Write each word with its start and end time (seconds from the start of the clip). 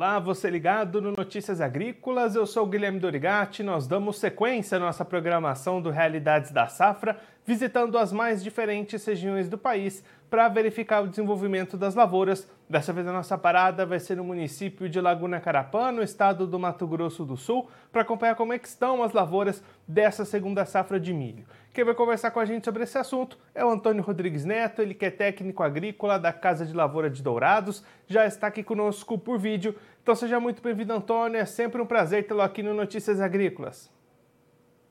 Olá, 0.00 0.18
você 0.18 0.48
ligado 0.48 1.02
no 1.02 1.12
Notícias 1.12 1.60
Agrícolas, 1.60 2.34
eu 2.34 2.46
sou 2.46 2.66
Guilherme 2.66 2.98
Dorigati. 2.98 3.62
Nós 3.62 3.86
damos 3.86 4.18
sequência 4.18 4.78
à 4.78 4.80
nossa 4.80 5.04
programação 5.04 5.78
do 5.78 5.90
Realidades 5.90 6.50
da 6.50 6.66
Safra, 6.66 7.20
visitando 7.44 7.98
as 7.98 8.10
mais 8.10 8.42
diferentes 8.42 9.04
regiões 9.04 9.46
do 9.46 9.58
país 9.58 10.02
para 10.30 10.48
verificar 10.48 11.02
o 11.02 11.08
desenvolvimento 11.08 11.76
das 11.76 11.96
lavouras. 11.96 12.48
Dessa 12.68 12.92
vez 12.92 13.06
a 13.08 13.12
nossa 13.12 13.36
parada 13.36 13.84
vai 13.84 13.98
ser 13.98 14.16
no 14.16 14.22
município 14.22 14.88
de 14.88 15.00
Laguna 15.00 15.40
Carapã, 15.40 15.90
no 15.90 16.02
estado 16.02 16.46
do 16.46 16.56
Mato 16.56 16.86
Grosso 16.86 17.24
do 17.24 17.36
Sul, 17.36 17.68
para 17.90 18.02
acompanhar 18.02 18.36
como 18.36 18.52
é 18.52 18.60
estão 18.62 19.02
as 19.02 19.12
lavouras 19.12 19.62
dessa 19.88 20.24
segunda 20.24 20.64
safra 20.64 21.00
de 21.00 21.12
milho. 21.12 21.44
Quem 21.72 21.84
vai 21.84 21.94
conversar 21.94 22.30
com 22.30 22.38
a 22.38 22.44
gente 22.44 22.64
sobre 22.64 22.84
esse 22.84 22.96
assunto 22.96 23.36
é 23.52 23.64
o 23.64 23.70
Antônio 23.70 24.02
Rodrigues 24.02 24.44
Neto, 24.44 24.82
ele 24.82 24.94
que 24.94 25.06
é 25.06 25.10
técnico 25.10 25.64
agrícola 25.64 26.18
da 26.18 26.32
Casa 26.32 26.64
de 26.64 26.72
Lavoura 26.72 27.10
de 27.10 27.22
Dourados, 27.22 27.84
já 28.06 28.24
está 28.24 28.46
aqui 28.46 28.62
conosco 28.62 29.18
por 29.18 29.36
vídeo. 29.36 29.74
Então 30.02 30.14
seja 30.14 30.38
muito 30.38 30.62
bem-vindo, 30.62 30.92
Antônio, 30.92 31.38
é 31.38 31.44
sempre 31.44 31.82
um 31.82 31.86
prazer 31.86 32.26
tê-lo 32.26 32.42
aqui 32.42 32.62
no 32.62 32.72
Notícias 32.72 33.20
Agrícolas. 33.20 33.90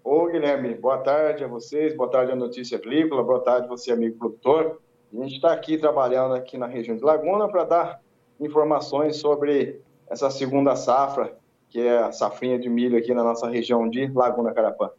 Ô 0.04 0.28
Guilherme, 0.28 0.74
boa 0.74 0.98
tarde 0.98 1.44
a 1.44 1.48
vocês, 1.48 1.96
boa 1.96 2.10
tarde 2.10 2.32
à 2.32 2.36
Notícia 2.36 2.78
Agrícola, 2.78 3.24
boa 3.24 3.42
tarde 3.42 3.68
você, 3.68 3.92
amigo 3.92 4.18
produtor. 4.18 4.82
A 5.12 5.24
gente 5.24 5.36
está 5.36 5.52
aqui 5.52 5.78
trabalhando 5.78 6.36
aqui 6.36 6.58
na 6.58 6.68
região 6.68 6.96
de 6.96 7.04
Laguna 7.04 7.48
para 7.48 7.64
dar 7.64 8.02
informações 8.40 9.18
sobre 9.18 9.82
essa 10.08 10.30
segunda 10.30 10.76
safra, 10.76 11.38
que 11.70 11.80
é 11.80 12.00
a 12.00 12.12
safrinha 12.12 12.60
de 12.60 12.70
milho 12.70 12.98
aqui 12.98 13.14
na 13.14 13.24
nossa 13.24 13.48
região 13.50 13.90
de 13.90 14.08
Laguna 14.08 14.54
Carapã. 14.54 14.90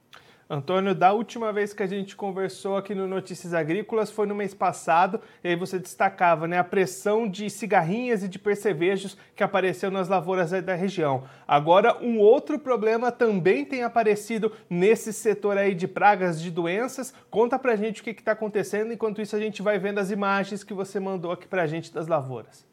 Antônio, 0.53 0.97
da 0.97 1.13
última 1.13 1.53
vez 1.53 1.73
que 1.73 1.81
a 1.81 1.87
gente 1.87 2.17
conversou 2.17 2.77
aqui 2.77 2.93
no 2.93 3.07
Notícias 3.07 3.55
Agrícolas 3.55 4.11
foi 4.11 4.27
no 4.27 4.35
mês 4.35 4.53
passado, 4.53 5.21
e 5.45 5.49
aí 5.49 5.55
você 5.55 5.79
destacava 5.79 6.49
né, 6.49 6.59
a 6.59 6.65
pressão 6.65 7.29
de 7.29 7.49
cigarrinhas 7.49 8.25
e 8.25 8.29
de 8.29 8.37
percevejos 8.37 9.17
que 9.37 9.45
apareceu 9.45 9.93
nas 9.93 10.09
lavouras 10.09 10.51
da 10.51 10.75
região. 10.75 11.23
Agora, 11.47 11.97
um 12.03 12.19
outro 12.19 12.59
problema 12.59 13.13
também 13.13 13.65
tem 13.65 13.85
aparecido 13.85 14.51
nesse 14.69 15.13
setor 15.13 15.57
aí 15.57 15.73
de 15.73 15.87
pragas, 15.87 16.43
de 16.43 16.51
doenças. 16.51 17.15
Conta 17.31 17.57
pra 17.57 17.77
gente 17.77 18.01
o 18.01 18.05
que 18.05 18.11
está 18.11 18.33
acontecendo, 18.33 18.93
enquanto 18.93 19.23
isso 19.23 19.37
a 19.37 19.41
gente 19.41 19.63
vai 19.63 19.79
vendo 19.79 20.01
as 20.01 20.11
imagens 20.11 20.65
que 20.65 20.75
você 20.75 20.99
mandou 20.99 21.31
aqui 21.31 21.47
pra 21.47 21.69
gente 21.69 21.95
das 21.95 22.09
lavouras. 22.09 22.70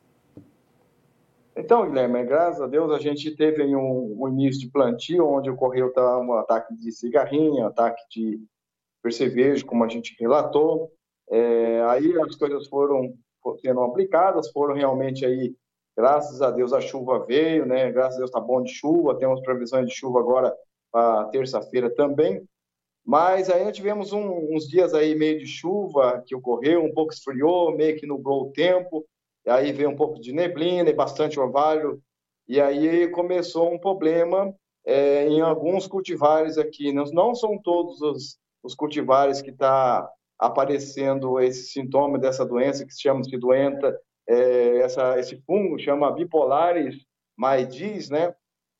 Então, 1.59 1.87
Guilherme, 1.87 2.23
graças 2.23 2.61
a 2.61 2.67
Deus 2.67 2.91
a 2.91 2.99
gente 2.99 3.35
teve 3.35 3.75
um, 3.75 4.15
um 4.21 4.27
início 4.27 4.61
de 4.61 4.71
plantio 4.71 5.27
onde 5.27 5.49
ocorreu 5.49 5.91
tá, 5.91 6.19
um 6.19 6.33
ataque 6.33 6.75
de 6.75 6.91
cigarrinha, 6.91 7.65
ataque 7.65 7.99
de 8.11 8.39
percevejo, 9.01 9.65
como 9.65 9.83
a 9.83 9.87
gente 9.87 10.15
relatou. 10.19 10.91
É, 11.31 11.81
aí 11.89 12.13
as 12.21 12.35
coisas 12.35 12.67
foram 12.67 13.11
sendo 13.59 13.81
aplicadas, 13.81 14.51
foram 14.51 14.75
realmente 14.75 15.25
aí, 15.25 15.55
graças 15.97 16.43
a 16.43 16.51
Deus 16.51 16.73
a 16.73 16.79
chuva 16.79 17.25
veio, 17.25 17.65
né? 17.65 17.91
Graças 17.91 18.17
a 18.17 18.19
Deus 18.19 18.31
tá 18.31 18.39
bom 18.39 18.61
de 18.61 18.71
chuva, 18.71 19.17
temos 19.17 19.41
previsões 19.41 19.87
de 19.87 19.95
chuva 19.95 20.19
agora 20.19 20.55
para 20.91 21.25
terça-feira 21.29 21.89
também. 21.89 22.47
Mas 23.03 23.49
aí 23.49 23.71
tivemos 23.71 24.13
um, 24.13 24.53
uns 24.55 24.67
dias 24.67 24.93
aí 24.93 25.15
meio 25.15 25.39
de 25.39 25.47
chuva 25.47 26.21
que 26.23 26.35
ocorreu, 26.35 26.83
um 26.83 26.93
pouco 26.93 27.13
esfriou, 27.13 27.75
meio 27.75 27.97
que 27.97 28.05
nublou 28.05 28.43
o 28.43 28.51
tempo 28.51 29.03
aí 29.47 29.71
veio 29.71 29.89
um 29.89 29.95
pouco 29.95 30.19
de 30.19 30.33
neblina 30.33 30.89
e 30.89 30.93
bastante 30.93 31.39
orvalho, 31.39 32.01
e 32.47 32.61
aí 32.61 33.09
começou 33.09 33.73
um 33.73 33.79
problema 33.79 34.53
é, 34.85 35.27
em 35.27 35.41
alguns 35.41 35.87
cultivares 35.87 36.57
aqui. 36.57 36.93
Não, 36.93 37.35
são 37.35 37.57
todos 37.61 38.01
os, 38.01 38.37
os 38.63 38.73
cultivares 38.73 39.41
que 39.41 39.51
está 39.51 40.09
aparecendo 40.39 41.39
esse 41.39 41.67
sintoma 41.67 42.17
dessa 42.17 42.45
doença, 42.45 42.85
que 42.85 42.93
se 42.93 43.01
chama 43.01 43.21
de 43.21 43.37
doença, 43.37 43.97
é, 44.27 44.77
essa, 44.79 45.19
esse 45.19 45.41
fungo 45.45 45.79
chama 45.79 46.11
bipolares 46.11 46.95
maidis, 47.37 48.09
né? 48.09 48.33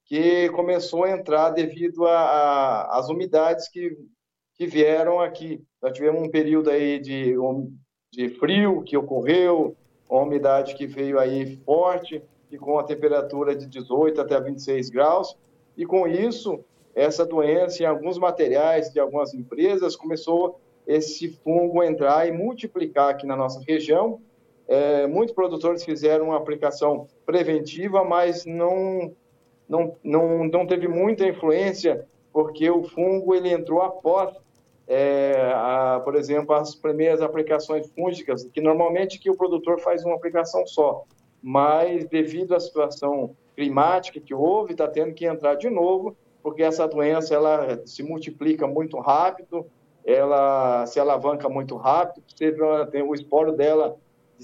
que 0.07 0.49
começou 0.51 1.03
a 1.03 1.11
entrar 1.11 1.49
devido 1.49 2.05
às 2.05 3.09
umidades 3.09 3.69
que, 3.69 3.95
que 4.55 4.65
vieram 4.65 5.19
aqui. 5.19 5.61
Nós 5.81 5.91
tivemos 5.93 6.21
um 6.21 6.31
período 6.31 6.69
aí 6.69 6.97
de, 6.99 7.35
de 8.13 8.29
frio 8.29 8.83
que 8.83 8.95
ocorreu, 8.95 9.75
uma 10.09 10.21
umidade 10.21 10.75
que 10.75 10.87
veio 10.87 11.19
aí 11.19 11.57
forte 11.65 12.21
e 12.51 12.57
com 12.57 12.79
a 12.79 12.83
temperatura 12.83 13.55
de 13.55 13.67
18 13.67 14.21
até 14.21 14.39
26 14.39 14.89
graus. 14.89 15.37
E 15.75 15.85
com 15.85 16.07
isso, 16.07 16.63
essa 16.95 17.25
doença 17.25 17.83
em 17.83 17.85
alguns 17.85 18.17
materiais 18.17 18.91
de 18.91 18.99
algumas 18.99 19.33
empresas 19.33 19.95
começou 19.95 20.59
esse 20.87 21.27
fungo 21.43 21.83
entrar 21.83 22.27
e 22.27 22.31
multiplicar 22.31 23.09
aqui 23.09 23.25
na 23.25 23.35
nossa 23.35 23.61
região. 23.67 24.21
É, 24.67 25.05
muitos 25.07 25.35
produtores 25.35 25.83
fizeram 25.83 26.25
uma 26.25 26.37
aplicação 26.37 27.07
preventiva, 27.25 28.03
mas 28.03 28.45
não, 28.45 29.13
não, 29.67 29.95
não, 30.03 30.45
não 30.45 30.65
teve 30.65 30.87
muita 30.87 31.27
influência, 31.27 32.05
porque 32.31 32.69
o 32.69 32.83
fungo 32.83 33.35
ele 33.35 33.49
entrou 33.49 33.81
após 33.81 34.35
é, 34.87 35.51
a, 35.53 36.01
por 36.03 36.15
exemplo, 36.15 36.55
as 36.55 36.73
primeiras 36.73 37.21
aplicações 37.21 37.89
fúngicas, 37.91 38.45
que 38.45 38.61
normalmente 38.61 39.19
que 39.19 39.29
o 39.29 39.35
produtor 39.35 39.79
faz 39.79 40.05
uma 40.05 40.15
aplicação 40.15 40.65
só, 40.65 41.03
mas 41.43 42.05
devido 42.05 42.55
à 42.55 42.59
situação 42.59 43.35
climática 43.55 44.19
que 44.19 44.33
houve, 44.33 44.71
está 44.71 44.87
tendo 44.87 45.13
que 45.13 45.25
entrar 45.25 45.55
de 45.55 45.69
novo, 45.69 46.15
porque 46.41 46.63
essa 46.63 46.87
doença 46.87 47.35
ela 47.35 47.81
se 47.85 48.01
multiplica 48.01 48.65
muito 48.65 48.97
rápido, 48.99 49.65
ela 50.05 50.85
se 50.85 50.99
alavanca 50.99 51.49
muito 51.49 51.75
rápido, 51.75 52.23
tem 52.89 53.03
o 53.03 53.13
esporo 53.13 53.51
dela 53.51 53.97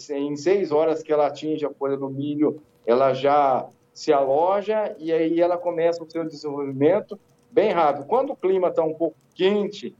em 0.10 0.36
seis 0.36 0.72
horas 0.72 1.02
que 1.02 1.14
ela 1.14 1.28
atinge 1.28 1.66
a 1.66 1.70
folha 1.70 1.96
do 1.96 2.10
milho, 2.10 2.62
ela 2.86 3.14
já 3.14 3.70
se 3.94 4.12
aloja 4.12 4.94
e 4.98 5.14
aí 5.14 5.40
ela 5.40 5.58
começa 5.58 6.04
o 6.04 6.10
seu 6.10 6.26
desenvolvimento 6.26 7.18
bem 7.50 7.72
rápido. 7.72 8.08
Quando 8.08 8.32
o 8.32 8.36
clima 8.36 8.70
está 8.70 8.84
um 8.84 8.94
pouco 8.94 9.16
quente, 9.36 9.96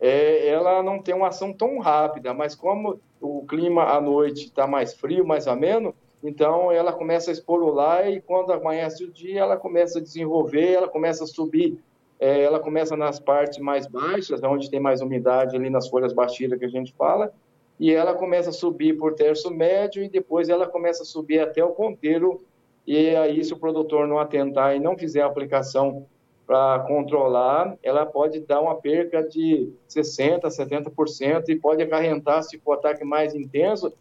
é, 0.00 0.48
ela 0.48 0.82
não 0.82 1.00
tem 1.00 1.14
uma 1.14 1.28
ação 1.28 1.52
tão 1.52 1.78
rápida, 1.78 2.34
mas 2.34 2.54
como 2.54 3.00
o 3.20 3.46
clima 3.46 3.84
à 3.84 4.00
noite 4.00 4.44
está 4.44 4.66
mais 4.66 4.94
frio, 4.94 5.26
mais 5.26 5.46
ameno, 5.46 5.94
então 6.22 6.70
ela 6.72 6.92
começa 6.92 7.30
a 7.30 7.32
esporular 7.32 8.08
e 8.10 8.20
quando 8.20 8.52
amanhece 8.52 9.04
o 9.04 9.10
dia, 9.10 9.40
ela 9.40 9.56
começa 9.56 9.98
a 9.98 10.02
desenvolver, 10.02 10.72
ela 10.72 10.88
começa 10.88 11.24
a 11.24 11.26
subir, 11.26 11.78
é, 12.18 12.42
ela 12.42 12.58
começa 12.58 12.96
nas 12.96 13.20
partes 13.20 13.58
mais 13.58 13.86
baixas, 13.86 14.42
onde 14.42 14.70
tem 14.70 14.80
mais 14.80 15.00
umidade 15.00 15.56
ali 15.56 15.70
nas 15.70 15.88
folhas 15.88 16.12
baixas 16.12 16.58
que 16.58 16.64
a 16.64 16.68
gente 16.68 16.92
fala, 16.94 17.32
e 17.78 17.92
ela 17.92 18.14
começa 18.14 18.50
a 18.50 18.52
subir 18.52 18.96
por 18.96 19.14
terço 19.14 19.50
médio 19.50 20.02
e 20.02 20.08
depois 20.08 20.48
ela 20.48 20.66
começa 20.66 21.02
a 21.02 21.06
subir 21.06 21.40
até 21.40 21.62
o 21.62 21.70
ponteiro 21.70 22.40
e 22.86 23.14
aí 23.16 23.44
se 23.44 23.52
o 23.52 23.58
produtor 23.58 24.06
não 24.06 24.18
atentar 24.18 24.74
e 24.74 24.80
não 24.80 24.96
fizer 24.96 25.20
a 25.20 25.26
aplicação 25.26 26.06
para 26.46 26.84
controlar, 26.86 27.76
ela 27.82 28.06
pode 28.06 28.40
dar 28.40 28.60
uma 28.60 28.76
perca 28.76 29.22
de 29.22 29.72
60%, 29.88 30.42
70% 30.42 31.48
e 31.48 31.56
pode 31.56 31.82
acarrentar, 31.82 32.42
se 32.42 32.58
for 32.58 32.74
ataque 32.74 33.04
mais 33.04 33.34
intenso, 33.34 33.92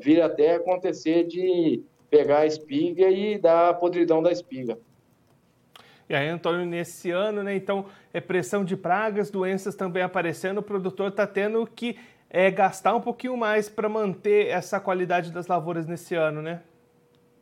vir 0.00 0.20
até 0.20 0.56
acontecer 0.56 1.24
de 1.24 1.82
pegar 2.10 2.40
a 2.40 2.46
espiga 2.46 3.08
e 3.08 3.38
dar 3.38 3.68
a 3.70 3.74
podridão 3.74 4.22
da 4.22 4.32
espiga. 4.32 4.78
E 6.08 6.14
aí, 6.14 6.28
Antônio, 6.28 6.66
nesse 6.66 7.10
ano, 7.10 7.42
né, 7.42 7.54
então, 7.54 7.86
é 8.12 8.20
pressão 8.20 8.64
de 8.64 8.76
pragas, 8.76 9.30
doenças 9.30 9.74
também 9.74 10.02
aparecendo, 10.02 10.58
o 10.58 10.62
produtor 10.62 11.08
está 11.08 11.26
tendo 11.26 11.66
que 11.66 11.96
é, 12.28 12.50
gastar 12.50 12.96
um 12.96 13.00
pouquinho 13.00 13.36
mais 13.36 13.68
para 13.68 13.88
manter 13.88 14.48
essa 14.48 14.80
qualidade 14.80 15.30
das 15.30 15.46
lavouras 15.46 15.86
nesse 15.86 16.14
ano, 16.14 16.42
né? 16.42 16.62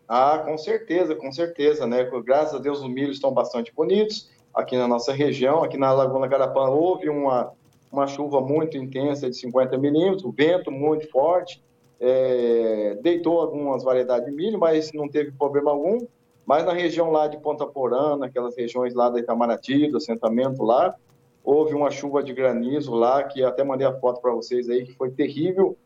Ah, 0.07 0.43
com 0.45 0.59
certeza, 0.59 1.15
com 1.15 1.33
certeza, 1.33 1.87
né? 1.87 2.05
Graças 2.25 2.55
a 2.55 2.59
Deus 2.59 2.81
os 2.81 2.89
milhos 2.89 3.17
estão 3.17 3.33
bastante 3.33 3.73
bonitos, 3.73 4.29
aqui 4.55 4.77
na 4.77 4.87
nossa 4.87 5.13
região. 5.13 5.63
Aqui 5.63 5.77
na 5.77 5.93
Laguna 5.93 6.27
Garapã 6.27 6.69
houve 6.69 7.09
uma, 7.09 7.53
uma 7.91 8.07
chuva 8.07 8.41
muito 8.41 8.77
intensa 8.77 9.29
de 9.29 9.37
50 9.37 9.77
milímetros, 9.79 10.35
vento 10.35 10.71
muito 10.71 11.09
forte, 11.11 11.63
é, 11.99 12.99
deitou 13.03 13.41
algumas 13.41 13.83
variedades 13.83 14.27
de 14.27 14.33
milho, 14.33 14.59
mas 14.59 14.93
não 14.93 15.09
teve 15.09 15.33
problema 15.33 15.71
algum. 15.71 15.99
Mas 16.47 16.65
na 16.65 16.73
região 16.73 17.11
lá 17.11 17.29
de 17.29 17.39
Ponta 17.39 17.67
Porã, 17.67 18.17
naquelas 18.17 18.57
regiões 18.57 18.95
lá 18.95 19.09
da 19.11 19.21
Itamaraty, 19.21 19.89
do 19.89 19.99
assentamento 19.99 20.63
lá, 20.63 20.95
houve 21.45 21.75
uma 21.75 21.91
chuva 21.91 22.23
de 22.23 22.33
granizo 22.33 22.93
lá, 22.95 23.23
que 23.23 23.45
até 23.45 23.63
mandei 23.63 23.87
a 23.87 23.93
foto 23.93 24.21
para 24.21 24.33
vocês 24.33 24.69
aí, 24.69 24.85
que 24.85 24.95
foi 24.95 25.11
terrível. 25.11 25.77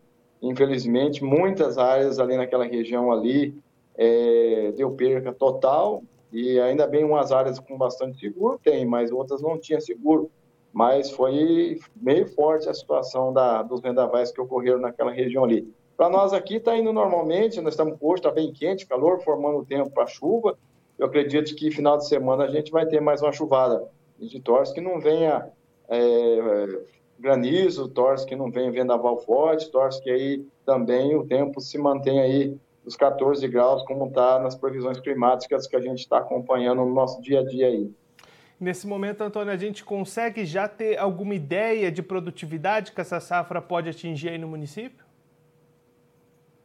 Infelizmente, 0.40 1.24
muitas 1.24 1.78
áreas 1.78 2.18
ali 2.18 2.36
naquela 2.36 2.64
região 2.64 3.12
ali 3.12 3.54
é, 3.96 4.72
deu 4.76 4.90
perca 4.92 5.32
total. 5.32 6.02
E 6.34 6.58
ainda 6.58 6.84
bem 6.84 7.04
umas 7.04 7.30
áreas 7.30 7.60
com 7.60 7.78
bastante 7.78 8.18
seguro 8.18 8.58
tem, 8.58 8.84
mas 8.84 9.12
outras 9.12 9.40
não 9.40 9.56
tinham 9.56 9.80
seguro. 9.80 10.28
Mas 10.72 11.12
foi 11.12 11.78
meio 11.94 12.26
forte 12.26 12.68
a 12.68 12.74
situação 12.74 13.32
da, 13.32 13.62
dos 13.62 13.80
vendavais 13.80 14.32
que 14.32 14.40
ocorreram 14.40 14.80
naquela 14.80 15.12
região 15.12 15.44
ali. 15.44 15.72
Para 15.96 16.10
nós 16.10 16.32
aqui 16.32 16.56
está 16.56 16.76
indo 16.76 16.92
normalmente, 16.92 17.60
nós 17.60 17.74
estamos 17.74 17.96
hoje, 18.00 18.16
está 18.16 18.32
bem 18.32 18.52
quente, 18.52 18.84
calor, 18.84 19.20
formando 19.20 19.64
tempo 19.64 19.90
para 19.90 20.08
chuva. 20.08 20.58
Eu 20.98 21.06
acredito 21.06 21.54
que 21.54 21.70
final 21.70 21.96
de 21.96 22.08
semana 22.08 22.46
a 22.46 22.50
gente 22.50 22.72
vai 22.72 22.84
ter 22.84 23.00
mais 23.00 23.22
uma 23.22 23.30
chuvada. 23.30 23.88
A 24.18 24.22
gente 24.24 24.40
torce 24.40 24.74
que 24.74 24.80
não 24.80 24.98
venha 24.98 25.48
é, 25.88 26.80
granizo, 27.16 27.88
torce 27.88 28.26
que 28.26 28.34
não 28.34 28.50
venha 28.50 28.72
vendaval 28.72 29.18
forte, 29.18 29.70
torce 29.70 30.02
que 30.02 30.10
aí 30.10 30.44
também 30.66 31.14
o 31.14 31.24
tempo 31.24 31.60
se 31.60 31.78
mantenha 31.78 32.22
aí 32.22 32.56
dos 32.84 32.96
14 32.96 33.46
graus, 33.48 33.82
como 33.84 34.06
está 34.06 34.38
nas 34.38 34.54
previsões 34.54 35.00
climáticas 35.00 35.66
que 35.66 35.74
a 35.74 35.80
gente 35.80 36.00
está 36.00 36.18
acompanhando 36.18 36.84
no 36.84 36.94
nosso 36.94 37.20
dia 37.22 37.40
a 37.40 37.44
dia 37.44 37.66
aí. 37.66 37.90
Nesse 38.60 38.86
momento, 38.86 39.22
Antônio, 39.22 39.52
a 39.52 39.56
gente 39.56 39.84
consegue 39.84 40.44
já 40.44 40.68
ter 40.68 40.98
alguma 40.98 41.34
ideia 41.34 41.90
de 41.90 42.02
produtividade 42.02 42.92
que 42.92 43.00
essa 43.00 43.18
safra 43.18 43.60
pode 43.60 43.88
atingir 43.88 44.28
aí 44.28 44.38
no 44.38 44.46
município? 44.46 45.04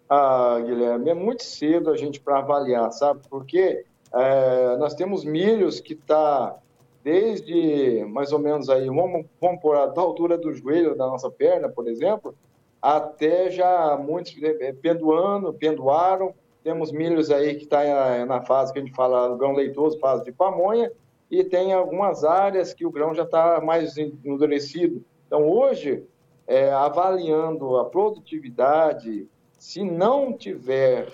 Ah, 0.08 0.60
Guilherme, 0.64 1.10
é 1.10 1.14
muito 1.14 1.44
cedo 1.44 1.90
a 1.90 1.98
gente 1.98 2.20
para 2.20 2.40
avaliar, 2.40 2.92
sabe? 2.92 3.22
Porque 3.30 3.86
é, 4.14 4.78
nós 4.78 4.94
temos 4.94 5.24
milhos 5.24 5.80
que 5.80 5.94
está 5.94 6.58
desde 7.04 8.04
mais 8.06 8.32
ou 8.32 8.40
menos 8.40 8.70
aí, 8.70 8.88
vamos, 8.88 9.26
vamos 9.40 9.62
por 9.62 9.76
da 9.94 10.02
altura 10.02 10.38
do 10.38 10.54
joelho 10.54 10.96
da 10.96 11.08
nossa 11.08 11.30
perna, 11.30 11.70
por 11.70 11.88
exemplo, 11.88 12.36
até 12.82 13.50
já 13.50 13.98
muitos 13.98 14.36
é, 14.42 14.74
pendoando, 14.74 15.54
pendoaram. 15.54 16.34
Temos 16.64 16.92
milhos 16.92 17.32
aí 17.32 17.56
que 17.56 17.64
está 17.64 18.26
na 18.26 18.42
fase 18.42 18.74
que 18.74 18.80
a 18.80 18.82
gente 18.82 18.96
fala 18.96 19.36
grão 19.38 19.54
leitoso, 19.54 20.00
fase 20.00 20.26
de 20.26 20.32
pamonha, 20.32 20.92
e 21.32 21.44
tem 21.44 21.74
algumas 21.74 22.24
áreas 22.24 22.74
que 22.74 22.86
o 22.86 22.92
grão 22.92 23.14
já 23.14 23.24
está 23.24 23.62
mais 23.62 23.98
endurecido. 23.98 25.04
Então, 25.26 25.48
hoje, 25.48 26.04
é, 26.48 26.72
avaliando 26.72 27.78
a 27.78 27.86
produtividade, 27.86 29.28
se 29.58 29.84
não 29.84 30.34
tiver 30.34 31.08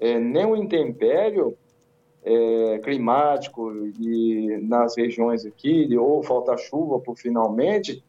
é, 0.00 0.18
nenhum 0.18 0.56
intempério 0.56 1.56
é, 2.24 2.78
climático 2.78 3.70
e 4.00 4.58
nas 4.62 4.96
regiões 4.96 5.44
aqui, 5.46 5.96
ou 5.96 6.22
falta 6.22 6.56
chuva 6.56 6.98
por 6.98 7.16
finalmente, 7.16 8.02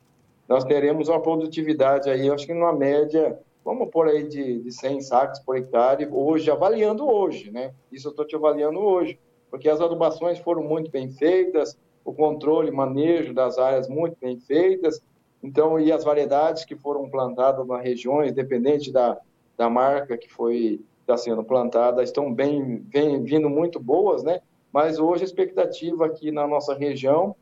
nós 0.47 0.63
teremos 0.63 1.09
uma 1.09 1.21
produtividade 1.21 2.09
aí, 2.09 2.29
acho 2.29 2.45
que 2.45 2.53
numa 2.53 2.73
média, 2.73 3.39
vamos 3.63 3.89
por 3.89 4.07
aí 4.07 4.27
de, 4.27 4.61
de 4.61 4.71
100 4.71 5.01
sacos 5.01 5.39
por 5.39 5.57
hectare, 5.57 6.07
hoje, 6.11 6.51
avaliando 6.51 7.07
hoje, 7.07 7.51
né? 7.51 7.73
Isso 7.91 8.07
eu 8.07 8.11
estou 8.11 8.25
te 8.25 8.35
avaliando 8.35 8.79
hoje, 8.79 9.19
porque 9.49 9.69
as 9.69 9.81
adubações 9.81 10.39
foram 10.39 10.63
muito 10.63 10.91
bem 10.91 11.09
feitas, 11.09 11.77
o 12.03 12.13
controle, 12.13 12.69
manejo 12.69 13.33
das 13.33 13.57
áreas 13.57 13.89
muito 13.89 14.15
bem 14.21 14.39
feitas, 14.39 15.01
então, 15.41 15.79
e 15.79 15.91
as 15.91 16.03
variedades 16.03 16.65
que 16.65 16.75
foram 16.75 17.09
plantadas 17.09 17.67
nas 17.67 17.83
regiões, 17.83 18.31
dependente 18.31 18.91
da, 18.91 19.19
da 19.55 19.69
marca 19.69 20.17
que 20.17 20.27
foi 20.27 20.81
está 21.01 21.15
sendo 21.15 21.43
plantada, 21.43 22.01
estão 22.01 22.33
bem, 22.33 22.77
bem 22.77 23.23
vindo 23.23 23.47
muito 23.47 23.79
boas, 23.79 24.23
né? 24.23 24.41
Mas 24.73 24.97
hoje 24.97 25.21
a 25.21 25.25
expectativa 25.25 26.07
aqui 26.07 26.31
na 26.31 26.47
nossa 26.47 26.73
região 26.73 27.35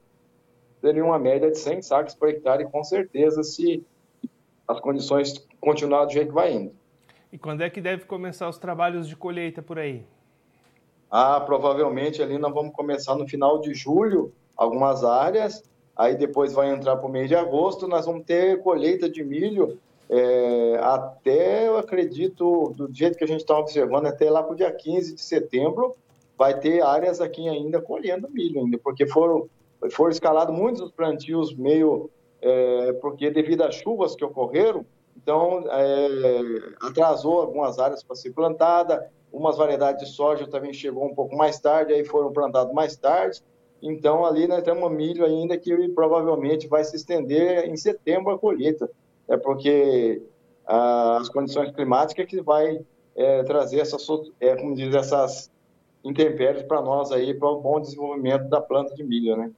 seria 0.83 1.06
uma 1.06 1.18
média 1.18 1.50
de 1.50 1.57
100 1.57 1.81
sacos 1.81 2.13
por 2.13 2.27
hectare, 2.27 2.69
com 2.69 2.83
certeza, 2.83 3.41
se 3.41 3.81
as 4.68 4.81
condições 4.81 5.33
continuarem 5.62 6.07
do 6.07 6.13
jeito 6.13 6.27
que 6.27 6.33
vai 6.33 6.51
indo. 6.51 6.74
E 7.31 7.38
quando 7.38 7.62
é 7.62 7.69
que 7.69 7.80
deve 7.80 8.03
começar 8.03 8.50
os 8.50 8.57
trabalhos 8.57 9.07
de 9.07 9.15
colheita 9.15 9.62
por 9.62 9.80
aí? 9.80 10.03
Ah, 11.09 11.39
provavelmente 11.39 12.21
ali 12.21 12.38
nós 12.38 12.53
vamos 12.53 12.74
começar 12.74 13.15
no 13.15 13.25
final 13.25 13.62
de 13.62 13.74
julho, 13.74 14.33
algumas 14.57 15.06
áreas, 15.06 15.63
aí 15.95 16.18
depois 16.18 16.51
vai 16.51 16.69
entrar 16.69 16.97
para 16.97 17.07
o 17.07 17.12
mês 17.12 17.30
de 17.30 17.35
agosto, 17.35 17.88
nós 17.88 18.06
vamos 18.06 18.25
ter 18.25 18.62
colheita 18.62 19.09
de 19.09 19.24
milho 19.24 19.80
é, 20.09 20.77
até, 20.81 21.65
eu 21.65 21.77
acredito, 21.77 22.74
do 22.75 22.94
jeito 22.94 23.18
que 23.18 23.24
a 23.24 23.27
gente 23.27 23.39
está 23.39 23.57
observando, 23.57 24.07
até 24.07 24.30
lá 24.30 24.44
para 24.44 24.51
o 24.51 24.56
dia 24.56 24.71
15 24.71 25.15
de 25.15 25.21
setembro, 25.21 25.95
vai 26.38 26.59
ter 26.59 26.81
áreas 26.81 27.21
aqui 27.21 27.47
ainda 27.47 27.81
colhendo 27.81 28.30
milho 28.30 28.59
ainda, 28.59 28.77
porque 28.77 29.07
foram 29.07 29.47
foram 29.91 30.12
escalados 30.12 30.56
muitos 30.56 30.81
dos 30.81 30.91
plantios 30.91 31.56
meio 31.56 32.09
é, 32.41 32.94
porque 32.94 33.31
devido 33.31 33.62
às 33.62 33.75
chuvas 33.75 34.15
que 34.15 34.25
ocorreram, 34.25 34.85
então 35.15 35.63
é, 35.69 36.39
atrasou 36.81 37.41
algumas 37.41 37.80
áreas 37.80 38.03
para 38.03 38.15
ser 38.15 38.31
plantada, 38.31 39.09
umas 39.31 39.57
variedades 39.57 40.06
de 40.06 40.13
soja 40.13 40.47
também 40.47 40.74
chegou 40.74 41.06
um 41.06 41.15
pouco 41.15 41.35
mais 41.35 41.59
tarde, 41.59 41.94
aí 41.94 42.03
foram 42.03 42.31
plantados 42.33 42.74
mais 42.74 42.95
tarde. 42.95 43.41
Então 43.81 44.25
ali 44.25 44.47
nós 44.47 44.63
temos 44.63 44.91
milho 44.91 45.25
ainda 45.25 45.57
que 45.57 45.89
provavelmente 45.89 46.68
vai 46.68 46.83
se 46.83 46.95
estender 46.95 47.65
em 47.68 47.75
setembro 47.75 48.31
a 48.31 48.39
colheita, 48.39 48.89
é 49.27 49.38
porque 49.38 50.21
as 50.65 51.30
condições 51.30 51.71
climáticas 51.71 52.25
que 52.25 52.41
vai 52.41 52.80
é, 53.15 53.44
trazer 53.44 53.80
essas, 53.80 54.06
é, 54.39 54.56
como 54.56 54.75
diz, 54.75 54.94
essas 54.95 55.51
intempéries 56.03 56.63
para 56.63 56.81
nós 56.81 57.12
aí 57.12 57.33
para 57.33 57.50
o 57.50 57.62
bom 57.62 57.80
desenvolvimento 57.80 58.47
da 58.50 58.62
planta 58.62 58.94
de 58.95 59.03
milho, 59.03 59.38
né? 59.38 59.51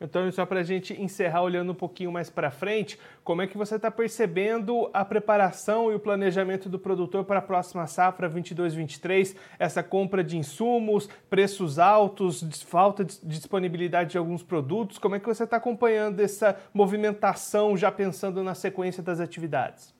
Então, 0.00 0.30
só 0.32 0.46
para 0.46 0.60
a 0.60 0.62
gente 0.62 0.98
encerrar 1.00 1.42
olhando 1.42 1.72
um 1.72 1.74
pouquinho 1.74 2.10
mais 2.10 2.30
para 2.30 2.50
frente, 2.50 2.98
como 3.22 3.42
é 3.42 3.46
que 3.46 3.58
você 3.58 3.76
está 3.76 3.90
percebendo 3.90 4.88
a 4.94 5.04
preparação 5.04 5.92
e 5.92 5.94
o 5.94 6.00
planejamento 6.00 6.70
do 6.70 6.78
produtor 6.78 7.24
para 7.24 7.40
a 7.40 7.42
próxima 7.42 7.86
safra 7.86 8.30
22-23? 8.30 9.36
Essa 9.58 9.82
compra 9.82 10.24
de 10.24 10.38
insumos, 10.38 11.06
preços 11.28 11.78
altos, 11.78 12.42
falta 12.62 13.04
de 13.04 13.18
disponibilidade 13.26 14.12
de 14.12 14.18
alguns 14.18 14.42
produtos. 14.42 14.96
Como 14.96 15.16
é 15.16 15.20
que 15.20 15.26
você 15.26 15.44
está 15.44 15.58
acompanhando 15.58 16.20
essa 16.20 16.56
movimentação, 16.72 17.76
já 17.76 17.92
pensando 17.92 18.42
na 18.42 18.54
sequência 18.54 19.02
das 19.02 19.20
atividades? 19.20 19.94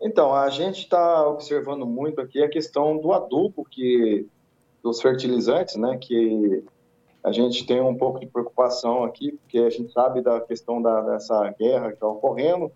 Então, 0.00 0.34
a 0.34 0.50
gente 0.50 0.80
está 0.80 1.26
observando 1.26 1.86
muito 1.86 2.20
aqui 2.20 2.42
a 2.42 2.48
questão 2.48 2.98
do 2.98 3.12
adubo, 3.12 3.64
que, 3.64 4.26
dos 4.82 5.00
fertilizantes, 5.00 5.76
né, 5.76 5.96
que 5.96 6.62
a 7.22 7.32
gente 7.32 7.66
tem 7.66 7.80
um 7.80 7.96
pouco 7.96 8.20
de 8.20 8.26
preocupação 8.26 9.04
aqui, 9.04 9.32
porque 9.32 9.58
a 9.58 9.70
gente 9.70 9.92
sabe 9.92 10.22
da 10.22 10.40
questão 10.40 10.80
da, 10.80 11.00
dessa 11.00 11.54
guerra 11.58 11.88
que 11.88 11.94
está 11.94 12.06
ocorrendo 12.06 12.70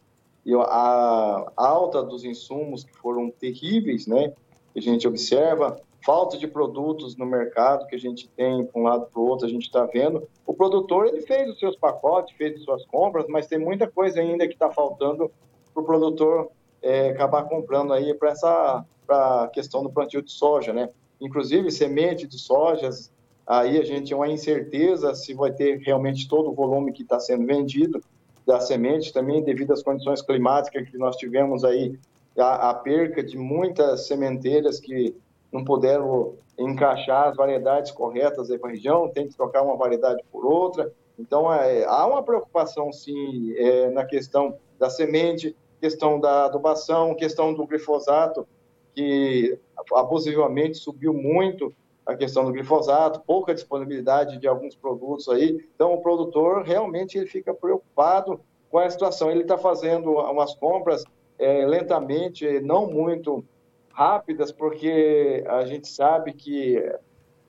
e 0.44 0.54
a 0.54 1.52
alta 1.56 2.02
dos 2.02 2.24
insumos 2.24 2.84
que 2.84 2.96
foram 2.96 3.30
terríveis, 3.30 4.06
né? 4.06 4.32
Que 4.72 4.80
a 4.80 4.82
gente 4.82 5.06
observa, 5.06 5.80
falta 6.04 6.36
de 6.36 6.48
produtos 6.48 7.16
no 7.16 7.24
mercado 7.24 7.86
que 7.86 7.94
a 7.94 7.98
gente 7.98 8.28
tem 8.30 8.64
para 8.64 8.80
um 8.80 8.84
lado 8.84 9.06
para 9.06 9.20
o 9.20 9.28
outro, 9.28 9.46
a 9.46 9.50
gente 9.50 9.66
está 9.66 9.86
vendo. 9.86 10.28
O 10.44 10.52
produtor 10.52 11.06
ele 11.06 11.20
fez 11.20 11.48
os 11.48 11.58
seus 11.60 11.76
pacotes, 11.76 12.36
fez 12.36 12.56
as 12.56 12.62
suas 12.62 12.84
compras, 12.86 13.26
mas 13.28 13.46
tem 13.46 13.58
muita 13.58 13.88
coisa 13.88 14.20
ainda 14.20 14.46
que 14.48 14.54
está 14.54 14.70
faltando 14.70 15.30
para 15.72 15.82
o 15.82 15.86
produtor 15.86 16.50
é, 16.82 17.10
acabar 17.10 17.44
comprando 17.44 17.92
aí 17.92 18.12
para 18.14 18.30
essa 18.30 18.84
pra 19.06 19.48
questão 19.52 19.82
do 19.82 19.90
plantio 19.90 20.22
de 20.22 20.32
soja, 20.32 20.72
né? 20.72 20.88
Inclusive 21.20 21.70
semente 21.70 22.26
de 22.26 22.38
sojas, 22.38 23.12
aí 23.46 23.78
a 23.78 23.84
gente 23.84 24.08
tem 24.08 24.16
uma 24.16 24.28
incerteza 24.28 25.14
se 25.14 25.34
vai 25.34 25.52
ter 25.52 25.78
realmente 25.78 26.28
todo 26.28 26.50
o 26.50 26.54
volume 26.54 26.92
que 26.92 27.02
está 27.02 27.18
sendo 27.18 27.46
vendido 27.46 28.00
da 28.46 28.60
semente, 28.60 29.12
também 29.12 29.42
devido 29.42 29.72
às 29.72 29.82
condições 29.82 30.20
climáticas 30.22 30.88
que 30.88 30.98
nós 30.98 31.16
tivemos 31.16 31.64
aí, 31.64 31.98
a, 32.36 32.70
a 32.70 32.74
perca 32.74 33.22
de 33.22 33.36
muitas 33.36 34.06
sementeiras 34.06 34.80
que 34.80 35.14
não 35.52 35.64
puderam 35.64 36.34
encaixar 36.58 37.28
as 37.28 37.36
variedades 37.36 37.92
corretas 37.92 38.50
aí 38.50 38.58
para 38.58 38.70
a 38.70 38.72
região, 38.72 39.08
tem 39.08 39.28
que 39.28 39.36
trocar 39.36 39.62
uma 39.62 39.76
variedade 39.76 40.22
por 40.30 40.44
outra. 40.44 40.92
Então, 41.18 41.52
é, 41.52 41.84
há 41.84 42.06
uma 42.06 42.22
preocupação, 42.22 42.92
sim, 42.92 43.54
é, 43.56 43.90
na 43.90 44.04
questão 44.04 44.56
da 44.78 44.88
semente, 44.88 45.54
questão 45.80 46.18
da 46.18 46.46
adubação, 46.46 47.14
questão 47.14 47.52
do 47.52 47.66
glifosato, 47.66 48.46
que 48.94 49.58
abusivamente 49.94 50.78
subiu 50.78 51.12
muito 51.12 51.74
a 52.04 52.16
questão 52.16 52.44
do 52.44 52.52
glifosato, 52.52 53.20
pouca 53.20 53.54
disponibilidade 53.54 54.38
de 54.38 54.48
alguns 54.48 54.74
produtos 54.74 55.28
aí. 55.28 55.64
Então, 55.74 55.94
o 55.94 56.02
produtor 56.02 56.62
realmente 56.62 57.16
ele 57.16 57.26
fica 57.26 57.54
preocupado 57.54 58.40
com 58.70 58.78
a 58.78 58.90
situação. 58.90 59.30
Ele 59.30 59.42
está 59.42 59.56
fazendo 59.56 60.12
umas 60.12 60.54
compras 60.54 61.04
é, 61.38 61.64
lentamente, 61.64 62.60
não 62.60 62.86
muito 62.86 63.44
rápidas, 63.92 64.50
porque 64.50 65.44
a 65.46 65.64
gente 65.64 65.86
sabe 65.86 66.32
que 66.32 66.82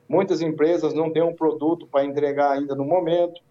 muitas 0.08 0.42
empresas 0.42 0.94
não 0.94 1.12
têm 1.12 1.24
um 1.24 1.34
produto 1.34 1.88
para 1.88 2.06
entregar 2.06 2.52
ainda 2.52 2.76
no 2.76 2.86
momento. 2.86 3.42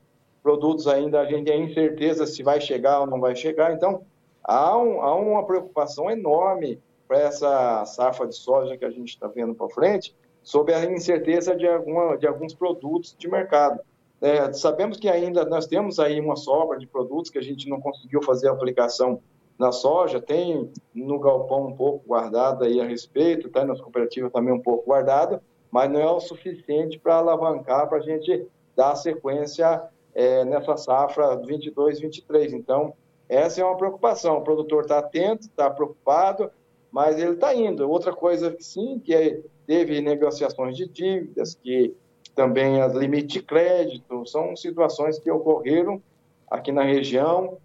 Produtos 0.42 0.86
ainda 0.86 1.20
a 1.20 1.24
gente 1.24 1.46
tem 1.46 1.64
incerteza 1.64 2.26
se 2.26 2.42
vai 2.42 2.60
chegar 2.60 3.00
ou 3.00 3.06
não 3.06 3.20
vai 3.20 3.34
chegar. 3.34 3.72
Então, 3.72 4.02
há, 4.44 4.76
um, 4.76 5.00
há 5.00 5.14
uma 5.14 5.44
preocupação 5.46 6.10
enorme 6.10 6.80
para 7.08 7.20
essa 7.20 7.84
safra 7.84 8.26
de 8.26 8.34
soja 8.34 8.76
que 8.76 8.84
a 8.84 8.90
gente 8.90 9.10
está 9.10 9.26
vendo 9.26 9.54
para 9.54 9.68
frente, 9.68 10.14
sobre 10.42 10.74
a 10.74 10.84
incerteza 10.84 11.54
de, 11.54 11.66
alguma, 11.66 12.16
de 12.16 12.26
alguns 12.26 12.54
produtos 12.54 13.14
de 13.18 13.28
mercado. 13.28 13.80
É, 14.20 14.52
sabemos 14.52 14.98
que 14.98 15.08
ainda 15.08 15.44
nós 15.44 15.66
temos 15.66 15.98
aí 15.98 16.20
uma 16.20 16.36
sobra 16.36 16.78
de 16.78 16.86
produtos 16.86 17.30
que 17.30 17.38
a 17.38 17.42
gente 17.42 17.68
não 17.68 17.80
conseguiu 17.80 18.22
fazer 18.22 18.48
a 18.48 18.52
aplicação 18.52 19.20
na 19.58 19.72
soja, 19.72 20.20
tem 20.20 20.70
no 20.94 21.18
galpão 21.18 21.66
um 21.66 21.76
pouco 21.76 22.06
guardado 22.06 22.64
aí 22.64 22.80
a 22.80 22.84
respeito, 22.84 23.48
tá 23.48 23.64
nas 23.64 23.80
cooperativas 23.80 24.32
também 24.32 24.52
um 24.52 24.60
pouco 24.60 24.86
guardado, 24.86 25.40
mas 25.70 25.90
não 25.90 26.00
é 26.00 26.10
o 26.10 26.20
suficiente 26.20 26.98
para 26.98 27.16
alavancar 27.16 27.88
para 27.88 27.98
a 27.98 28.02
gente 28.02 28.46
dar 28.76 28.94
sequência 28.94 29.82
é, 30.14 30.44
nessa 30.44 30.76
safra 30.76 31.36
22, 31.36 32.00
23. 32.00 32.52
Então, 32.52 32.94
essa 33.28 33.60
é 33.60 33.64
uma 33.64 33.76
preocupação. 33.76 34.38
O 34.38 34.44
produtor 34.44 34.82
está 34.82 34.98
atento, 34.98 35.46
está 35.46 35.70
preocupado, 35.70 36.50
mas 36.92 37.18
ele 37.18 37.32
está 37.32 37.54
indo. 37.54 37.88
Outra 37.90 38.12
coisa, 38.12 38.54
sim, 38.60 39.00
que 39.02 39.14
é 39.14 39.40
teve 39.66 40.00
negociações 40.02 40.76
de 40.76 40.86
dívidas, 40.86 41.54
que 41.54 41.94
também 42.34 42.80
as 42.82 42.92
limite 42.92 43.38
de 43.38 43.42
crédito, 43.42 44.26
são 44.26 44.54
situações 44.54 45.18
que 45.18 45.30
ocorreram 45.30 46.02
aqui 46.50 46.70
na 46.70 46.82
região, 46.82 47.56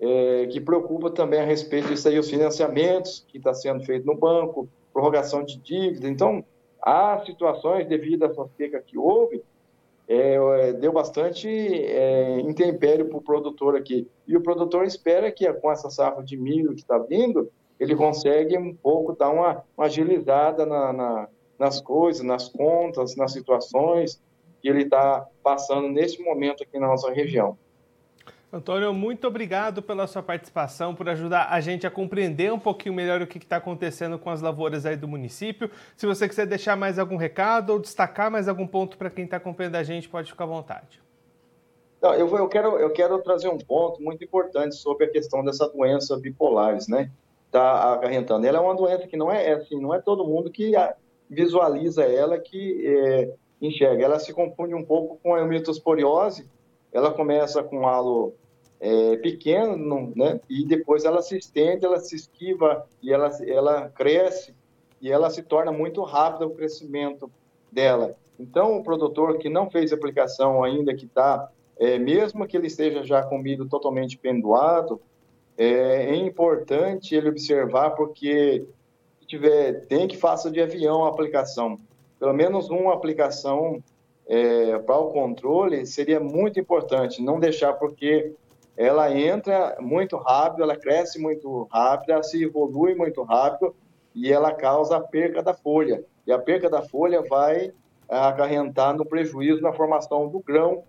é, 0.00 0.46
que 0.46 0.60
preocupa 0.60 1.10
também 1.10 1.40
a 1.40 1.44
respeito 1.44 1.88
disso 1.88 2.08
aí, 2.08 2.18
os 2.18 2.28
financiamentos 2.28 3.24
que 3.28 3.38
está 3.38 3.54
sendo 3.54 3.82
feito 3.84 4.04
no 4.04 4.14
banco, 4.14 4.68
prorrogação 4.92 5.42
de 5.42 5.56
dívida. 5.56 6.08
Então, 6.08 6.44
há 6.82 7.22
situações 7.24 7.86
devido 7.86 8.24
essa 8.26 8.46
seca 8.56 8.82
que 8.82 8.98
houve, 8.98 9.42
é 10.06 10.72
deu 10.74 10.92
bastante 10.92 11.48
é, 11.48 12.40
intempério 12.40 13.08
para 13.08 13.16
o 13.16 13.22
produtor 13.22 13.74
aqui. 13.74 14.06
E 14.26 14.36
o 14.36 14.42
produtor 14.42 14.84
espera 14.84 15.32
que 15.32 15.50
com 15.54 15.72
essa 15.72 15.88
safra 15.88 16.22
de 16.22 16.36
milho 16.36 16.74
que 16.74 16.82
está 16.82 16.98
vindo, 16.98 17.50
ele 17.78 17.94
consegue 17.94 18.56
um 18.56 18.74
pouco 18.74 19.16
dar 19.16 19.30
uma, 19.30 19.64
uma 19.76 19.86
agilizada 19.86 20.64
na, 20.64 20.92
na, 20.92 21.28
nas 21.58 21.80
coisas, 21.80 22.22
nas 22.22 22.48
contas, 22.48 23.16
nas 23.16 23.32
situações 23.32 24.20
que 24.60 24.68
ele 24.68 24.82
está 24.82 25.26
passando 25.42 25.88
nesse 25.88 26.22
momento 26.22 26.62
aqui 26.62 26.78
na 26.78 26.86
nossa 26.86 27.12
região. 27.12 27.58
Antônio, 28.54 28.94
muito 28.94 29.26
obrigado 29.26 29.82
pela 29.82 30.06
sua 30.06 30.22
participação, 30.22 30.94
por 30.94 31.08
ajudar 31.08 31.48
a 31.50 31.60
gente 31.60 31.88
a 31.88 31.90
compreender 31.90 32.52
um 32.52 32.58
pouquinho 32.58 32.94
melhor 32.94 33.20
o 33.20 33.26
que 33.26 33.38
está 33.38 33.56
acontecendo 33.56 34.16
com 34.16 34.30
as 34.30 34.40
lavouras 34.40 34.86
aí 34.86 34.96
do 34.96 35.08
município. 35.08 35.68
Se 35.96 36.06
você 36.06 36.28
quiser 36.28 36.46
deixar 36.46 36.76
mais 36.76 36.96
algum 36.96 37.16
recado 37.16 37.70
ou 37.70 37.80
destacar 37.80 38.30
mais 38.30 38.46
algum 38.46 38.64
ponto 38.64 38.96
para 38.96 39.10
quem 39.10 39.24
está 39.24 39.38
acompanhando 39.38 39.74
a 39.74 39.82
gente, 39.82 40.08
pode 40.08 40.30
ficar 40.30 40.44
à 40.44 40.46
vontade. 40.46 41.02
Não, 42.00 42.14
eu, 42.14 42.28
vou, 42.28 42.38
eu, 42.38 42.48
quero, 42.48 42.78
eu 42.78 42.90
quero 42.90 43.18
trazer 43.22 43.48
um 43.48 43.58
ponto 43.58 44.00
muito 44.00 44.22
importante 44.22 44.76
sobre 44.76 45.06
a 45.06 45.10
questão 45.10 45.44
dessa 45.44 45.68
doença 45.68 46.16
bipolares, 46.16 46.86
né? 46.86 47.10
Está 47.54 47.94
acarretando. 47.94 48.44
Ela 48.44 48.58
é 48.58 48.60
uma 48.60 48.74
doença 48.74 49.06
que 49.06 49.16
não 49.16 49.30
é, 49.30 49.50
é 49.50 49.52
assim, 49.52 49.80
não 49.80 49.94
é 49.94 50.00
todo 50.00 50.26
mundo 50.26 50.50
que 50.50 50.72
visualiza 51.30 52.02
ela, 52.02 52.36
que 52.36 52.84
é, 52.84 53.32
enxerga. 53.62 54.04
Ela 54.04 54.18
se 54.18 54.32
confunde 54.32 54.74
um 54.74 54.84
pouco 54.84 55.20
com 55.22 55.36
a 55.36 55.40
emetosporiose. 55.40 56.50
Ela 56.92 57.12
começa 57.12 57.62
com 57.62 57.86
halo 57.86 58.34
é, 58.80 59.16
pequeno, 59.18 60.12
né? 60.16 60.40
E 60.50 60.66
depois 60.66 61.04
ela 61.04 61.22
se 61.22 61.38
estende, 61.38 61.86
ela 61.86 62.00
se 62.00 62.16
esquiva 62.16 62.84
e 63.00 63.12
ela, 63.12 63.30
ela 63.46 63.88
cresce 63.88 64.52
e 65.00 65.12
ela 65.12 65.30
se 65.30 65.44
torna 65.44 65.70
muito 65.70 66.02
rápida 66.02 66.48
o 66.48 66.54
crescimento 66.56 67.30
dela. 67.70 68.16
Então, 68.36 68.76
o 68.76 68.82
produtor 68.82 69.38
que 69.38 69.48
não 69.48 69.70
fez 69.70 69.92
aplicação 69.92 70.64
ainda, 70.64 70.92
que 70.92 71.04
está, 71.04 71.48
é, 71.78 72.00
mesmo 72.00 72.48
que 72.48 72.56
ele 72.56 72.66
esteja 72.66 73.04
já 73.04 73.22
com 73.22 73.38
milho 73.38 73.68
totalmente 73.68 74.18
pendoado, 74.18 75.00
é, 75.56 75.66
é 76.10 76.16
importante 76.16 77.14
ele 77.14 77.28
observar 77.28 77.90
porque 77.90 78.64
se 79.20 79.26
tiver, 79.26 79.86
tem 79.86 80.08
que 80.08 80.16
faça 80.16 80.50
de 80.50 80.60
avião 80.60 81.04
a 81.04 81.08
aplicação. 81.08 81.78
Pelo 82.18 82.32
menos 82.32 82.70
uma 82.70 82.94
aplicação 82.94 83.82
é, 84.26 84.78
para 84.78 84.98
o 84.98 85.12
controle 85.12 85.86
seria 85.86 86.20
muito 86.20 86.58
importante. 86.58 87.22
Não 87.22 87.38
deixar 87.38 87.74
porque 87.74 88.32
ela 88.76 89.16
entra 89.16 89.76
muito 89.80 90.16
rápido, 90.16 90.62
ela 90.62 90.76
cresce 90.76 91.20
muito 91.20 91.68
rápido, 91.70 92.10
ela 92.10 92.22
se 92.22 92.42
evolui 92.42 92.94
muito 92.94 93.22
rápido 93.22 93.74
e 94.14 94.32
ela 94.32 94.52
causa 94.52 94.96
a 94.96 95.00
perca 95.00 95.42
da 95.42 95.54
folha. 95.54 96.04
E 96.26 96.32
a 96.32 96.38
perca 96.38 96.68
da 96.68 96.82
folha 96.82 97.22
vai 97.22 97.72
acarrentar 98.08 98.94
no 98.94 99.04
prejuízo 99.04 99.62
na 99.62 99.72
formação 99.72 100.28
do 100.28 100.40
grão 100.40 100.82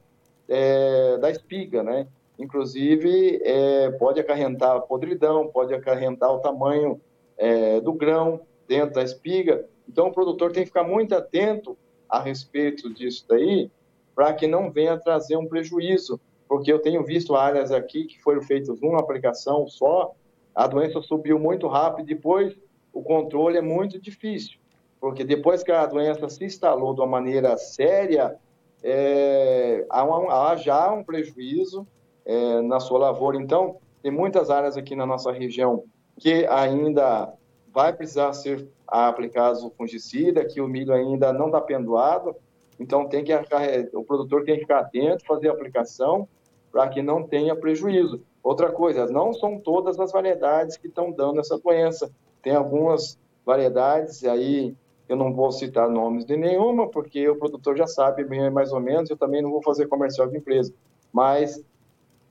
é, 0.48 1.18
da 1.18 1.30
espiga, 1.30 1.84
né? 1.84 2.08
Inclusive, 2.38 3.42
é, 3.44 3.92
pode 3.92 4.20
acarrentar 4.20 4.82
podridão, 4.82 5.48
pode 5.48 5.74
acarrentar 5.74 6.32
o 6.32 6.40
tamanho 6.40 7.00
é, 7.38 7.80
do 7.80 7.94
grão 7.94 8.42
dentro 8.68 8.96
da 8.96 9.04
espiga. 9.04 9.66
Então, 9.88 10.08
o 10.08 10.14
produtor 10.14 10.52
tem 10.52 10.64
que 10.64 10.70
ficar 10.70 10.84
muito 10.84 11.16
atento 11.16 11.78
a 12.10 12.20
respeito 12.20 12.94
disso 12.94 13.26
daí, 13.28 13.70
para 14.14 14.34
que 14.34 14.48
não 14.48 14.72
venha 14.72 14.98
trazer 14.98 15.38
um 15.38 15.48
prejuízo 15.48 16.20
porque 16.48 16.72
eu 16.72 16.80
tenho 16.80 17.04
visto 17.04 17.36
áreas 17.36 17.72
aqui 17.72 18.06
que 18.06 18.22
foram 18.22 18.42
feitas 18.42 18.82
uma 18.82 19.00
aplicação 19.00 19.68
só, 19.68 20.14
a 20.54 20.68
doença 20.68 21.02
subiu 21.02 21.40
muito 21.40 21.68
rápido, 21.68 22.06
depois 22.06 22.56
o 22.94 23.02
controle 23.02 23.58
é 23.58 23.62
muito 23.62 24.00
difícil, 24.00 24.58
porque 25.00 25.24
depois 25.24 25.64
que 25.64 25.72
a 25.72 25.86
doença 25.86 26.30
se 26.30 26.46
instalou 26.46 26.94
de 26.94 27.02
uma 27.02 27.08
maneira 27.08 27.58
séria, 27.58 28.38
é, 28.84 29.86
há, 29.90 30.04
uma, 30.04 30.52
há, 30.52 30.56
já 30.56 30.92
um 30.94 31.04
prejuízo 31.04 31.86
é, 32.26 32.62
na 32.62 32.80
sua 32.80 33.00
lavoura. 33.00 33.38
Então, 33.38 33.78
tem 34.02 34.12
muitas 34.12 34.50
áreas 34.50 34.78
aqui 34.78 34.96
na 34.96 35.06
nossa 35.06 35.32
região 35.32 35.84
que 36.18 36.46
ainda 36.48 37.34
vai 37.74 37.92
precisar 37.92 38.32
ser 38.34 38.68
aplicado 38.88 39.66
o 39.66 39.72
fungicida, 39.72 40.46
que 40.46 40.62
o 40.62 40.68
milho 40.68 40.94
ainda 40.94 41.34
não 41.34 41.48
está 41.48 41.60
pendoado, 41.60 42.36
então 42.80 43.08
tem 43.08 43.24
que 43.24 43.34
o 43.94 44.04
produtor 44.04 44.44
tem 44.44 44.56
que 44.56 44.62
ficar 44.62 44.80
atento, 44.80 45.26
fazer 45.26 45.50
a 45.50 45.52
aplicação 45.52 46.28
para 46.72 46.88
que 46.88 47.02
não 47.02 47.24
tenha 47.24 47.56
prejuízo. 47.56 48.22
Outra 48.44 48.72
coisa, 48.72 49.08
não 49.08 49.34
são 49.34 49.60
todas 49.60 50.00
as 50.00 50.12
variedades 50.12 50.78
que 50.78 50.88
estão 50.88 51.12
dando 51.12 51.40
essa 51.40 51.58
doença. 51.58 52.12
Tem 52.42 52.54
algumas 52.54 53.18
variedades 53.46 54.24
aí 54.24 54.76
eu 55.08 55.16
não 55.16 55.34
vou 55.34 55.52
citar 55.52 55.90
nomes 55.90 56.26
de 56.26 56.36
nenhuma, 56.36 56.90
porque 56.90 57.28
o 57.30 57.36
produtor 57.36 57.78
já 57.78 57.88
sabe 57.88 58.24
mais 58.50 58.72
ou 58.72 58.80
menos, 58.80 59.10
eu 59.10 59.18
também 59.18 59.42
não 59.42 59.52
vou 59.52 59.62
fazer 59.62 59.88
comercial 59.88 60.28
de 60.28 60.38
empresa, 60.38 60.74
mas 61.14 61.64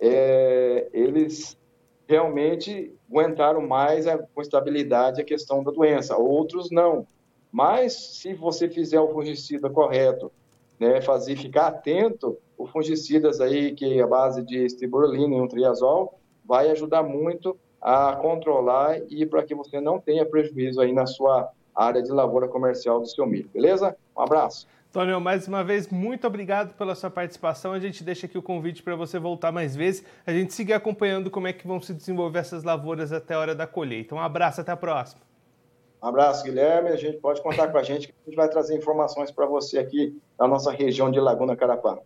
é, 0.00 0.88
eles 0.92 1.58
realmente 2.06 2.94
aguentaram 3.10 3.66
mais 3.66 4.06
a, 4.06 4.18
com 4.18 4.42
estabilidade 4.42 5.20
a 5.20 5.24
questão 5.24 5.62
da 5.62 5.70
doença, 5.70 6.16
outros 6.16 6.70
não. 6.70 7.06
Mas 7.50 8.18
se 8.18 8.34
você 8.34 8.68
fizer 8.68 9.00
o 9.00 9.12
fungicida 9.12 9.70
correto, 9.70 10.30
né, 10.78 11.00
fazer 11.00 11.36
ficar 11.36 11.68
atento, 11.68 12.36
o 12.58 12.66
fungicidas 12.66 13.40
aí 13.40 13.74
que 13.74 13.98
é 13.98 14.02
a 14.02 14.06
base 14.06 14.42
de 14.42 14.64
estiborolina 14.64 15.36
e 15.36 15.40
um 15.40 15.48
triazol 15.48 16.18
vai 16.44 16.70
ajudar 16.70 17.02
muito 17.02 17.56
a 17.80 18.16
controlar 18.16 19.00
e 19.08 19.24
para 19.26 19.42
que 19.42 19.54
você 19.54 19.80
não 19.80 20.00
tenha 20.00 20.24
prejuízo 20.24 20.80
aí 20.80 20.92
na 20.92 21.06
sua 21.06 21.50
área 21.74 22.02
de 22.02 22.10
lavoura 22.10 22.48
comercial 22.48 23.00
do 23.00 23.06
seu 23.06 23.26
milho, 23.26 23.48
beleza? 23.52 23.96
Um 24.16 24.22
abraço. 24.22 24.66
Tônio, 24.94 25.20
mais 25.20 25.48
uma 25.48 25.64
vez, 25.64 25.88
muito 25.88 26.24
obrigado 26.24 26.72
pela 26.74 26.94
sua 26.94 27.10
participação. 27.10 27.72
A 27.72 27.80
gente 27.80 28.04
deixa 28.04 28.26
aqui 28.26 28.38
o 28.38 28.42
convite 28.42 28.80
para 28.80 28.94
você 28.94 29.18
voltar 29.18 29.50
mais 29.50 29.74
vezes. 29.74 30.04
A 30.24 30.30
gente 30.30 30.54
seguir 30.54 30.72
acompanhando 30.72 31.32
como 31.32 31.48
é 31.48 31.52
que 31.52 31.66
vão 31.66 31.80
se 31.80 31.92
desenvolver 31.92 32.38
essas 32.38 32.62
lavouras 32.62 33.12
até 33.12 33.34
a 33.34 33.40
hora 33.40 33.56
da 33.56 33.66
colheita. 33.66 34.14
Um 34.14 34.20
abraço, 34.20 34.60
até 34.60 34.70
a 34.70 34.76
próxima. 34.76 35.20
Um 36.00 36.06
abraço, 36.06 36.44
Guilherme. 36.44 36.90
A 36.90 36.96
gente 36.96 37.18
pode 37.18 37.42
contar 37.42 37.72
com 37.72 37.76
a 37.76 37.82
gente 37.82 38.06
que 38.06 38.14
a 38.24 38.30
gente 38.30 38.36
vai 38.36 38.48
trazer 38.48 38.76
informações 38.76 39.32
para 39.32 39.46
você 39.46 39.80
aqui 39.80 40.16
na 40.38 40.46
nossa 40.46 40.70
região 40.70 41.10
de 41.10 41.18
Laguna 41.18 41.56
Carapá. 41.56 41.98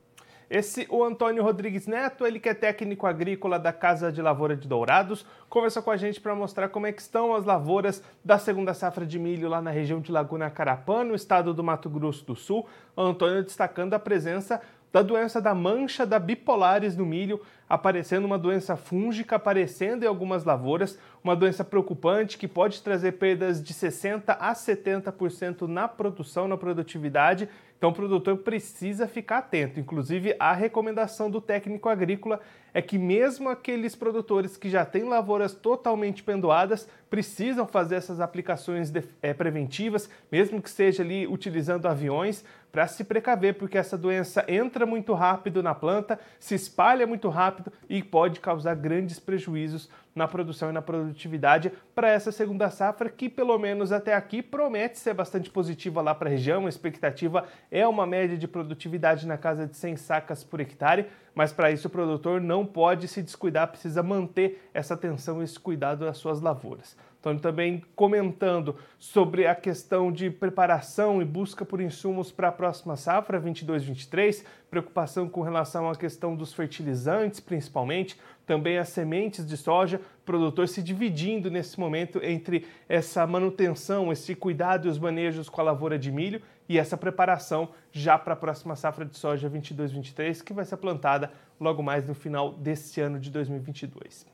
Esse, 0.51 0.87
o 0.89 1.05
Antônio 1.05 1.43
Rodrigues 1.43 1.87
Neto, 1.87 2.27
ele 2.27 2.41
que 2.41 2.49
é 2.49 2.55
técnico 2.55 3.07
agrícola 3.07 3.59
da 3.59 3.71
Casa 3.71 4.11
de 4.11 4.23
Lavoura 4.23 4.57
de 4.57 4.67
Dourados, 4.67 5.27
conversou 5.47 5.83
com 5.83 5.91
a 5.91 5.97
gente 5.97 6.23
para 6.23 6.35
mostrar 6.35 6.71
como 6.71 6.87
é 6.87 6.93
que 6.93 7.03
estão 7.03 7.35
as 7.35 7.45
lavouras 7.45 8.03
da 8.25 8.39
segunda 8.39 8.73
safra 8.73 9.05
de 9.05 9.19
milho 9.19 9.47
lá 9.47 9.61
na 9.61 9.71
região 9.71 10.01
de 10.01 10.11
Laguna 10.11 10.49
Carapã, 10.49 11.05
no 11.05 11.15
estado 11.15 11.53
do 11.53 11.63
Mato 11.63 11.91
Grosso 11.91 12.25
do 12.25 12.35
Sul. 12.35 12.67
O 12.97 13.03
Antônio 13.03 13.45
destacando 13.45 13.93
a 13.93 13.99
presença 13.99 14.63
da 14.93 15.03
doença 15.03 15.41
da 15.41 15.55
mancha 15.55 16.07
da 16.07 16.19
bipolares 16.19 16.97
no 16.97 17.05
milho, 17.05 17.41
aparecendo 17.69 18.25
uma 18.25 18.39
doença 18.39 18.77
fúngica 18.77 19.37
aparecendo 19.37 20.03
em 20.03 20.07
algumas 20.07 20.45
lavouras, 20.45 20.99
uma 21.23 21.37
doença 21.37 21.63
preocupante 21.63 22.39
que 22.39 22.49
pode 22.49 22.83
trazer 22.83 23.13
perdas 23.13 23.63
de 23.63 23.75
60 23.75 24.33
a 24.33 24.55
70% 24.55 25.67
na 25.67 25.87
produção, 25.87 26.49
na 26.49 26.57
produtividade. 26.57 27.49
Então 27.79 27.91
o 27.91 27.95
produtor 27.95 28.37
precisa 28.39 29.07
ficar 29.07 29.39
atento. 29.39 29.79
Inclusive, 29.79 30.35
a 30.39 30.53
recomendação 30.53 31.31
do 31.31 31.41
técnico 31.41 31.89
agrícola 31.89 32.41
é 32.75 32.83
que 32.83 32.99
mesmo 32.99 33.49
aqueles 33.49 33.95
produtores 33.95 34.57
que 34.57 34.69
já 34.69 34.85
têm 34.85 35.05
lavouras 35.05 35.55
totalmente 35.55 36.23
pendoadas 36.23 36.89
precisam 37.09 37.67
fazer 37.67 37.95
essas 37.95 38.21
aplicações 38.21 38.91
de, 38.91 39.05
é, 39.23 39.33
preventivas, 39.33 40.11
mesmo 40.31 40.61
que 40.61 40.69
seja 40.69 41.03
ali 41.03 41.27
utilizando 41.27 41.87
aviões, 41.87 42.45
para 42.71 42.87
se 42.87 43.05
precaver, 43.05 43.55
porque 43.55 43.79
essa 43.79 43.97
doença 43.97 44.45
entra 44.47 44.85
muito 44.85 45.15
rápido 45.15 45.63
na 45.63 45.75
planta, 45.75 46.19
se 46.39 46.55
espalha 46.55 47.07
muito 47.07 47.29
rápido 47.29 47.73
e 47.89 48.03
pode 48.03 48.41
causar 48.41 48.75
grandes 48.75 49.19
prejuízos 49.19 49.89
na 50.15 50.27
produção 50.27 50.71
e 50.71 50.73
na 50.73 50.83
produtividade 50.83 51.73
para 51.95 52.11
essa 52.11 52.33
segunda 52.33 52.69
safra, 52.71 53.09
que 53.09 53.29
pelo 53.29 53.57
menos 53.57 53.93
até 53.93 54.15
aqui 54.15 54.43
promete 54.43 54.99
ser 54.99 55.15
bastante 55.15 55.49
positiva 55.49 56.03
lá 56.03 56.15
para 56.15 56.29
a 56.29 56.33
região. 56.33 56.67
A 56.67 56.69
expectativa 56.69 57.45
é 57.71 57.87
uma 57.87 58.07
média 58.07 58.37
de 58.37 58.49
produtividade 58.49 59.27
na 59.27 59.39
casa 59.39 59.67
de 59.67 59.77
100 59.77 59.97
sacas 59.97 60.43
por 60.43 60.61
hectare, 60.61 61.07
mas 61.39 61.53
para 61.53 61.71
isso 61.71 61.87
o 61.87 61.91
produtor 61.91 62.41
não 62.41 62.67
pode 62.67 63.07
se 63.07 63.23
descuidar, 63.23 63.69
precisa 63.69 64.03
manter 64.03 64.69
essa 64.75 64.95
atenção 64.95 65.41
e 65.41 65.45
esse 65.45 65.57
cuidado 65.57 66.05
das 66.05 66.17
suas 66.17 66.41
lavouras. 66.41 66.97
Antônio 67.19 67.41
também 67.41 67.85
comentando 67.95 68.75
sobre 68.99 69.47
a 69.47 69.55
questão 69.55 70.11
de 70.11 70.31
preparação 70.31 71.23
e 71.23 71.25
busca 71.25 71.65
por 71.65 71.81
insumos 71.81 72.33
para 72.33 72.49
a 72.49 72.53
próxima 72.53 72.97
safra 72.97 73.41
22-23, 73.41 74.45
preocupação 74.69 75.29
com 75.29 75.43
relação 75.43 75.89
à 75.89 75.95
questão 75.95 76.35
dos 76.35 76.53
fertilizantes, 76.53 77.39
principalmente, 77.39 78.19
também 78.47 78.79
as 78.79 78.89
sementes 78.89 79.47
de 79.47 79.57
soja, 79.57 80.01
produtor 80.25 80.69
se 80.69 80.83
dividindo 80.83 81.51
nesse 81.51 81.79
momento 81.79 82.21
entre 82.23 82.67
essa 82.89 83.27
manutenção, 83.27 84.11
esse 84.11 84.35
cuidado 84.35 84.89
e 84.89 84.91
os 84.91 84.99
manejos 84.99 85.49
com 85.49 85.61
a 85.61 85.65
lavoura 85.65 85.99
de 85.99 86.11
milho 86.11 86.43
e 86.69 86.79
essa 86.79 86.97
preparação 86.97 87.71
já 87.91 88.19
para 88.19 88.35
a 88.35 88.37
próxima 88.37 88.77
safra 88.77 89.05
de 89.05 89.17
soja 89.17 89.49
22-23, 89.49 90.43
que 90.43 90.53
vai 90.53 90.65
ser 90.65 90.77
plantada 90.77 91.33
logo 91.59 91.83
mais 91.83 92.07
no 92.07 92.15
final 92.15 92.53
desse 92.53 93.01
ano 93.01 93.19
de 93.19 93.31
2022. 93.31 94.27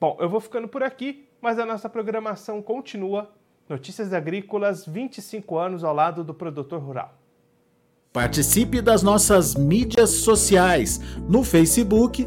Bom, 0.00 0.16
eu 0.20 0.28
vou 0.28 0.40
ficando 0.40 0.68
por 0.68 0.82
aqui 0.82 1.26
mas 1.44 1.58
a 1.58 1.66
nossa 1.66 1.90
programação 1.90 2.62
continua 2.62 3.30
Notícias 3.68 4.14
Agrícolas, 4.14 4.86
25 4.86 5.58
anos 5.58 5.84
ao 5.84 5.94
lado 5.94 6.24
do 6.24 6.32
produtor 6.32 6.80
rural. 6.80 7.18
Participe 8.14 8.80
das 8.80 9.02
nossas 9.02 9.54
mídias 9.54 10.08
sociais 10.08 10.98
no 11.28 11.44
Facebook 11.44 12.26